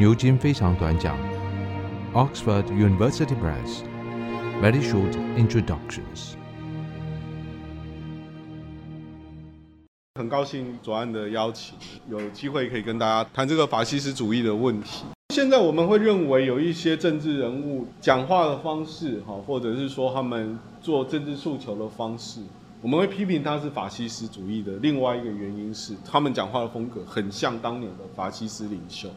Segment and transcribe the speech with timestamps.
[0.00, 1.14] 牛津非常短讲
[2.14, 3.82] ，Oxford University Press
[4.62, 6.32] Very Short Introductions。
[10.14, 11.76] 很高兴左岸的邀请，
[12.08, 15.04] 有机会可以跟大家谈这个法西斯主义的问题。
[15.34, 22.40] 现在我们会认为有一些政治人物讲话的方式，哈，或者是说他们做政治诉求的方式，
[22.80, 24.72] 我们会批评他是法西斯主义的。
[24.76, 29.10] 另外一个原因是，他们讲话的风格很像当年的法西斯领袖，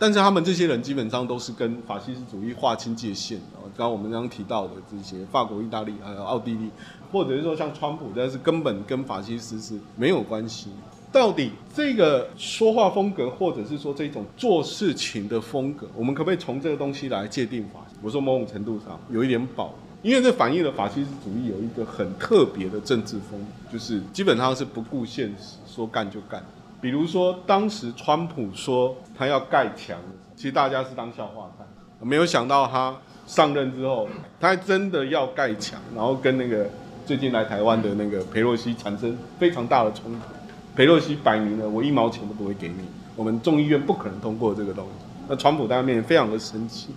[0.00, 3.38] 但是他们这些人基本上都是跟法西斯主义划清界限。
[3.76, 6.70] 刚刚我们刚刚提到的这些法国、意大利还有奥地利，
[7.12, 10.70] 或者是说像川普，但是根本跟法西斯是没有关系。
[11.12, 17.80] 到底这个说话风格，或者是说这种做事情的风格，我们可不可以从这个东西来界定法？
[18.00, 23.38] 我说某种程度上有一点保，因为这反映了法西斯主义有一个很特别的政治风，
[23.70, 26.42] 就是基本上是不顾现实，说干就干。
[26.80, 29.98] 比如说当时川普说他要盖墙，
[30.34, 31.66] 其实大家是当笑话看，
[32.00, 32.96] 没有想到他
[33.26, 34.08] 上任之后，
[34.40, 36.68] 他还真的要盖墙，然后跟那个
[37.04, 40.20] 最近来台湾的那个裴洛西产生非常大的冲突。
[40.74, 42.76] 裴洛西摆明了，我一毛钱都不会给你。
[43.16, 45.04] 我们众议院不可能通过这个东西。
[45.28, 46.88] 那川普在他面非常的生气。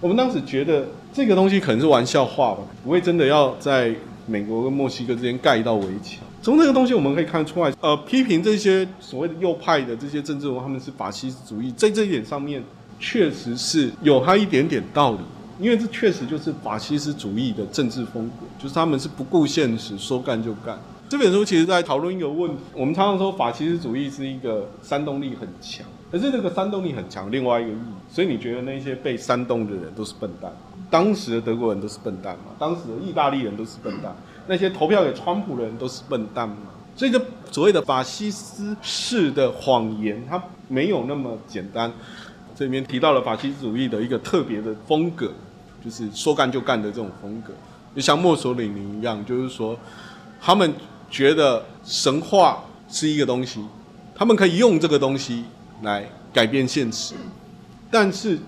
[0.00, 3.94] 我们当时觉得这个东西可能是玩笑话吧，不会真的要在
[4.26, 6.18] 美国跟墨西哥之间盖一道围墙。
[6.42, 12.60] 从这个东西我们可以看得出来，呃，批评这些所谓的右派的这些政治人物，他们是法西斯主义，在这一点上面
[12.98, 15.18] 确实是有他一点点道理，
[15.60, 20.76] 因为这确实就是法西斯主义的政治风格，就是他们是不顾现实，说干就干。
[21.08, 30.50] 这本书其实在讨论一个问题，我们常常说法西斯主义是一个煽动力很强，可是这个煽动力很强，另外一个意义，所以你觉得那些被煽动的人都是笨蛋？
[30.90, 32.46] 当时的德国人都是笨蛋吗？
[32.58, 34.16] 当时的意大利人都是笨蛋？
[34.46, 36.56] 那些投票给川普的人都是笨蛋吗？
[36.96, 41.92] 所以这所谓的法西斯式的谎言，它没有那么简单。
[42.54, 45.32] 这里面提到了法西斯主义的一个特别的风格，
[45.84, 47.52] 就是说干就干的这种风格，
[47.94, 49.78] 就像墨索里尼一样，就是说
[50.40, 50.72] 他们。
[51.12, 53.62] 觉得神话是一个东西，
[54.14, 55.44] 他们可以用这个东西
[55.82, 57.14] 来改变现实，
[57.90, 58.38] 但是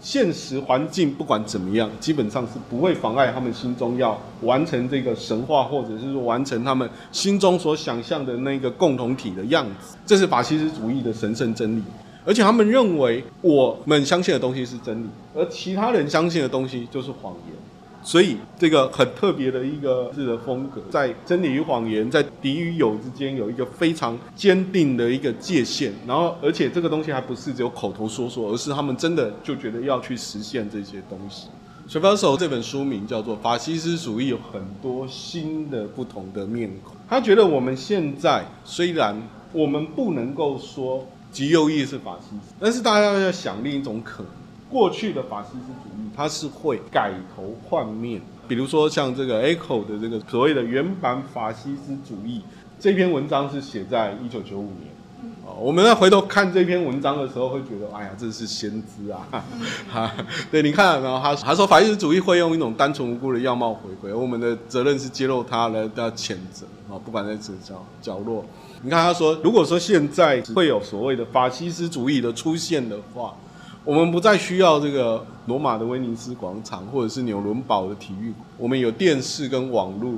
[0.00, 9.96] 现实环境不管怎么样，基本上是不会妨碍他们心中要完成这个神话，或者是说完成他们心中所想象的那个共同体的样子。
[10.06, 11.82] 这是法西斯主义的神圣真理，
[12.24, 17.54] 而且他们认为我们相信的东西是真理，而其他人相信的东西就是谎言。
[18.02, 25.92] 所以，这个很特别的一个字的风格，在真理与谎言，在敌与友之间有一个非常坚定的一个界限。
[26.06, 31.48] 然后，而且这个东西还不是只有口头说说，而是他们真的就觉得要去实现这些东西。
[31.88, 36.94] Traverso 这本书名叫做《法西斯主义有很多新的不同的面孔》。
[37.08, 39.20] 他觉得我们现在虽然
[39.52, 44.32] 我们不能够说极右翼是法西斯，但是大家要想另一种可能。
[44.70, 48.20] 过去的法西斯主义，它是会改头换面。
[48.46, 52.42] 比如说像这个 Echo 的这个所谓的原版法西斯主义，
[52.78, 54.90] 这篇文章是写在一九九五年。
[55.44, 59.26] 哦，我们在回头看这篇文章的时候，会觉得，哎呀，这是先知啊！
[59.90, 60.12] 哈，
[60.50, 68.44] 对，你看，然后他他说法西斯主义会用一种单纯无辜的样貌回归，我们的责任是揭露他来要谴责啊，不管在这角角落。
[68.82, 73.34] 你看他说，如果说现在会有所谓的法西斯主义的出现的话。
[73.82, 78.30] 我们不再需要这个罗马的威尼斯广场，或者是纽伦堡的体育。
[78.58, 80.12] 我们有电视跟网络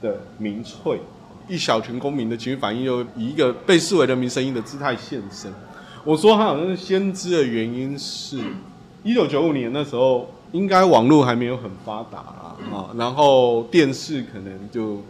[0.00, 1.00] 的民粹，
[1.48, 5.52] 一小群公民的情绪反应，又以一个被视为人民声音的姿态现身。
[6.04, 8.40] 我说他好像是先知的原因是，
[9.02, 15.02] 一九九五年那时候，应该网络还没有很发达啊，啊，然后电视可能就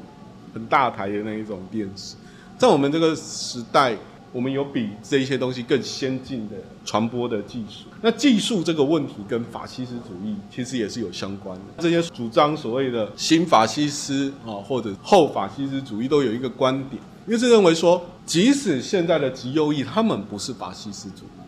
[0.55, 2.17] 很大台的那一种电视，
[2.57, 3.95] 在我们这个时代。
[4.33, 7.87] 我们有比这些东西更先进的传播的技术。
[8.03, 11.65] 那技术这个问题跟法西斯主义其实也是有相关的。
[11.79, 21.41] 这些主张所谓的新法西斯啊，或者后法西斯主义都有一个观点，因为是认为说，即使现在的极右翼他们不是法西斯主义，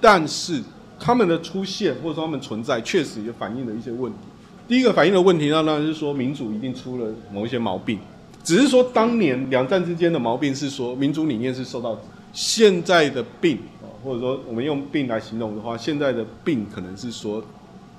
[0.00, 0.62] 但是
[0.98, 4.18] 他们的出现或者说他们存在，确实也反映了一些问题。
[4.66, 7.98] 第一个反映的问题，那当然是说民主一定出了某一些毛病。
[8.44, 11.98] 只是说，当年两战之间的毛病是说民主理念是受到
[12.32, 17.44] 现在的病啊，或者说我们用病来形容的话，现在的病可能是说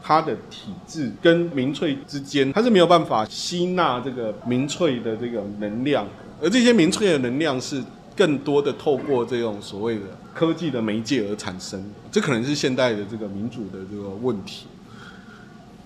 [0.01, 6.05] 它的体制跟民粹之间，它是没有办法吸纳这个民粹的这个能量，
[6.41, 7.81] 而这些民粹的能量是
[8.15, 10.01] 更多的透过这种所谓的
[10.33, 11.81] 科技的媒介而产生，
[12.11, 14.65] 这可能是现代的这个民主的这个问题，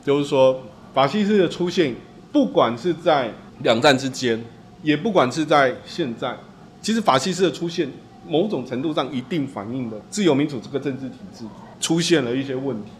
[0.03, 0.63] 就是说
[0.95, 1.93] 法西斯的出现，
[2.31, 3.31] 不管是在
[3.63, 4.43] 两战之间，
[4.83, 6.35] 也不管是在现在，
[6.81, 7.89] 其实法西斯的出现，
[8.27, 11.45] 某种程度上一定反映了自由民主这个政治体制
[11.79, 12.91] 出现了一些问题，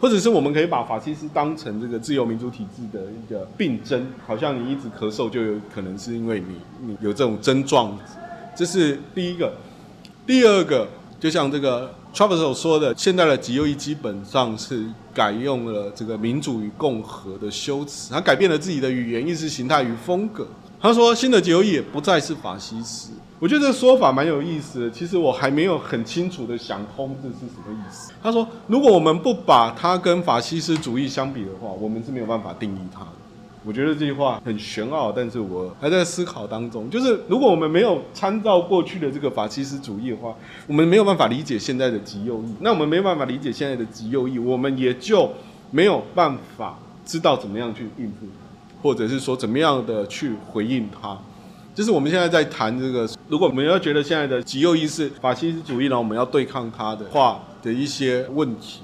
[0.00, 7.98] 或者是我们可以把法西斯当成这个自由民主体制的一个病症，好像你一直咳嗽就有可能是因为你你有这种症状，
[8.54, 9.52] 这是第一个。
[10.26, 20.46] 第二个，就像这个 Travis 所说的，现在的极右翼基本上是改用了这个民主与共和的修辞，他改变了自己的语言、意识形态与风格。
[20.78, 23.10] 他说，新的极右翼也不再是法西斯。
[23.38, 24.90] 我觉得这个说法蛮有意思的。
[24.90, 28.12] 其实我还没有很清楚的想通这是什么意思。
[28.22, 33.10] 他说，如果我们不把它跟法西斯主义相比的话，我们是没有办法定义它的。
[33.66, 36.88] 我觉得这句话很玄奥，但是我还在思考当中。
[36.88, 40.32] 就是如果我们没有参照过去的这个法西斯主义的话，
[40.68, 42.54] 我们没有办法理解现在的极右翼。
[42.60, 45.28] 那我们没有办法理解现在的极右翼，我们也就
[45.72, 48.26] 没有办法知道怎么样去应付，
[48.80, 51.18] 或者是说怎么样的去回应它。
[51.74, 58.80] 就是我们现在在谈这个，如果我们要觉得现在的极右翼是法西斯主义呢，我们要对抗它的话的一些问题。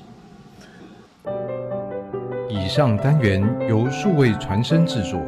[2.75, 3.39] 上单元
[3.69, 5.21] 由数位传声制作。